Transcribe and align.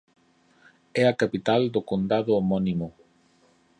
É 1.01 1.03
a 1.07 1.17
capital 1.21 1.61
do 1.73 1.81
condado 1.89 2.29
homónimo. 2.39 2.87